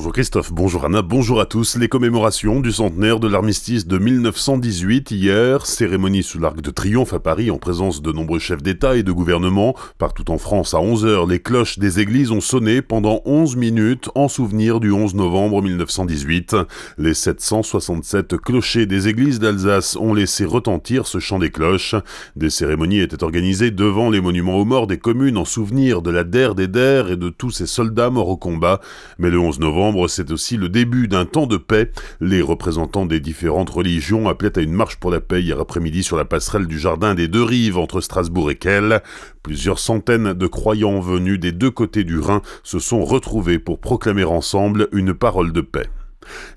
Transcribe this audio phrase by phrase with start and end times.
[0.00, 1.76] Bonjour Christophe, bonjour Anna, bonjour à tous.
[1.76, 7.20] Les commémorations du centenaire de l'armistice de 1918 hier, cérémonie sous l'arc de triomphe à
[7.20, 9.76] Paris en présence de nombreux chefs d'État et de gouvernement.
[9.98, 14.28] Partout en France, à 11h, les cloches des églises ont sonné pendant 11 minutes en
[14.28, 16.56] souvenir du 11 novembre 1918.
[16.96, 21.94] Les 767 clochers des églises d'Alsace ont laissé retentir ce chant des cloches.
[22.36, 26.24] Des cérémonies étaient organisées devant les monuments aux morts des communes en souvenir de la
[26.24, 28.80] der des der et de tous ces soldats morts au combat.
[29.18, 31.90] Mais le 11 novembre, c'est aussi le début d'un temps de paix.
[32.20, 36.16] Les représentants des différentes religions appelaient à une marche pour la paix hier après-midi sur
[36.16, 39.02] la passerelle du jardin des deux rives entre Strasbourg et Kehl.
[39.42, 44.24] Plusieurs centaines de croyants venus des deux côtés du Rhin se sont retrouvés pour proclamer
[44.24, 45.88] ensemble une parole de paix.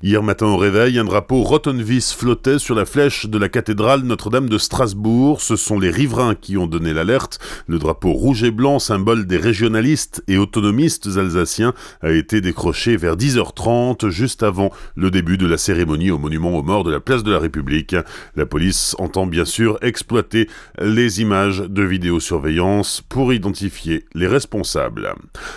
[0.02, 4.50] Hier matin au réveil, un drapeau Rottenwies flottait sur la flèche de la cathédrale Notre-Dame
[4.50, 5.40] de Strasbourg.
[5.40, 7.40] Ce sont les riverains qui ont donné l'alerte.
[7.68, 13.16] Le drapeau rouge et blanc, symbole des régionalistes et autonomistes alsaciens, a été décroché vers
[13.16, 17.24] 10h30, juste avant le début de la cérémonie au monument aux morts de la place
[17.24, 17.96] de la République.
[18.36, 20.50] La police entend bien sûr exploiter
[20.82, 25.14] les images de vidéosurveillance pour identifier les responsables.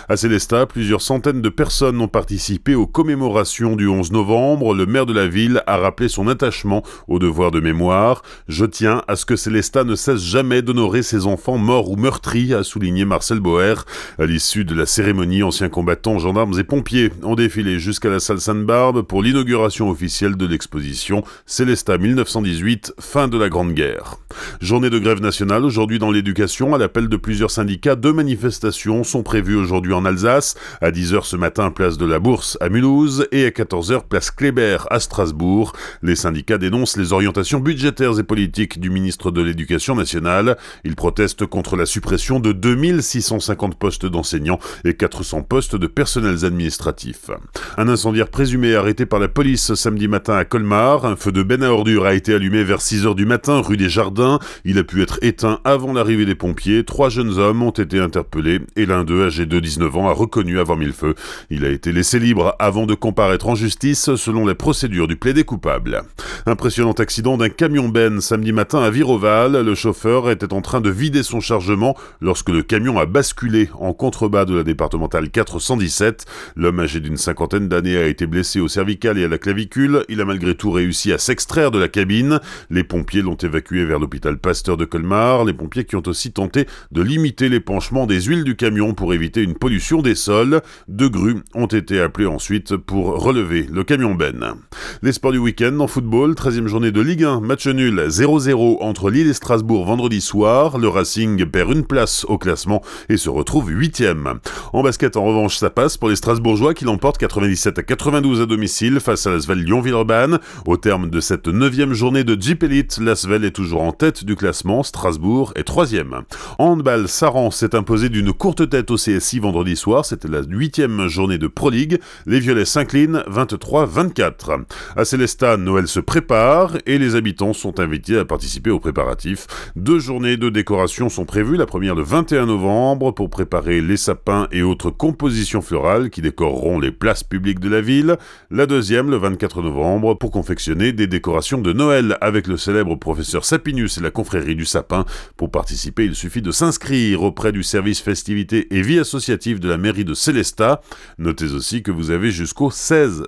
[0.07, 5.05] À Célestat, plusieurs centaines de personnes ont participé aux commémorations du 11 novembre, le maire
[5.05, 8.21] de la ville a rappelé son attachement au devoir de mémoire.
[8.47, 12.53] Je tiens à ce que Célestat ne cesse jamais d'honorer ses enfants morts ou meurtris,
[12.53, 13.75] a souligné Marcel Boer.
[14.19, 18.41] À l'issue de la cérémonie, anciens combattants, gendarmes et pompiers ont défilé jusqu'à la salle
[18.41, 24.15] Sainte-Barbe pour l'inauguration officielle de l'exposition Célestat 1918, fin de la Grande Guerre.
[24.61, 29.23] Journée de grève nationale aujourd'hui dans l'éducation, à l'appel de plusieurs syndicats, deux manifestations sont
[29.23, 33.45] prévues aujourd'hui en Alsace, à 10h ce matin, place de la Bourse à Mulhouse et
[33.45, 35.73] à 14h place Kléber à Strasbourg.
[36.01, 40.57] Les syndicats dénoncent les orientations budgétaires et politiques du ministre de l'Éducation nationale.
[40.83, 47.31] Ils protestent contre la suppression de 2650 postes d'enseignants et 400 postes de personnels administratifs.
[47.77, 51.05] Un incendiaire présumé arrêté par la police samedi matin à Colmar.
[51.05, 53.77] Un feu de benne à ordures a été allumé vers 6 heures du matin rue
[53.77, 54.39] des Jardins.
[54.65, 56.83] Il a pu être éteint avant l'arrivée des pompiers.
[56.83, 60.59] Trois jeunes hommes ont été interpellés et l'un d'eux, âgé de 19 ans, a reconnu
[60.59, 61.15] avoir mis le feu.
[61.49, 65.43] Il a été laissé libre avant de comparaître en justice selon les procédures du plaidé
[65.43, 66.01] coupable.
[66.45, 69.63] Impressionnant accident d'un camion Ben samedi matin à Viroval.
[69.63, 73.93] Le chauffeur était en train de vider son chargement lorsque le camion a basculé en
[73.93, 76.25] contrebas de la départementale 417.
[76.55, 80.03] L'homme âgé d'une cinquantaine d'années a été blessé au cervical et à la clavicule.
[80.09, 82.39] Il a malgré tout réussi à s'extraire de la cabine.
[82.69, 85.45] Les pompiers l'ont évacué vers l'hôpital Pasteur de Colmar.
[85.45, 89.43] Les pompiers qui ont aussi tenté de limiter l'épanchement des huiles du camion pour éviter
[89.43, 90.61] une pollution des sols.
[90.87, 94.55] Deux grues ont été appelées ensuite pour relever le camion Ben.
[95.01, 99.09] Les sports du week-end en football, 13e journée de Ligue 1, match nul 0-0 entre
[99.09, 100.77] Lille et Strasbourg vendredi soir.
[100.77, 104.37] Le Racing perd une place au classement et se retrouve 8e.
[104.73, 108.45] En basket, en revanche, ça passe pour les Strasbourgeois qui l'emportent 97 à 92 à
[108.45, 110.39] domicile face à l'Asvel Lyon-Villeurbanne.
[110.65, 114.35] Au terme de cette 9e journée de Jeep Elite, l'Asvel est toujours en tête du
[114.35, 116.21] classement, Strasbourg est 3e.
[116.59, 121.37] handball, Saran s'est imposé d'une courte tête au CSI vendredi soir, c'était la 8e journée
[121.37, 121.99] de Pro League.
[122.25, 124.51] Les Violets s'inclinent 23 24
[124.95, 129.47] À Célestat, Noël se prépare et les habitants sont invités à participer aux préparatifs.
[129.75, 134.47] Deux journées de décoration sont prévues, la première le 21 novembre pour préparer les sapins
[134.51, 138.17] et autres compositions florales qui décoreront les places publiques de la ville,
[138.51, 143.45] la deuxième le 24 novembre pour confectionner des décorations de Noël avec le célèbre professeur
[143.45, 145.05] Sapinus et la confrérie du sapin.
[145.35, 149.77] Pour participer, il suffit de s'inscrire auprès du service festivité et vie associative de la
[149.77, 150.81] mairie de Célestat.
[151.17, 153.23] Notez aussi que vous avez jusqu'au 16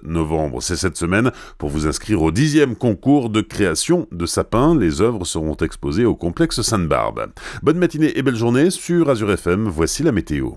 [0.59, 4.77] c'est cette semaine pour vous inscrire au dixième concours de création de sapins.
[4.77, 7.27] Les œuvres seront exposées au complexe Sainte-Barbe.
[7.63, 9.67] Bonne matinée et belle journée sur Azure FM.
[9.67, 10.51] Voici la météo.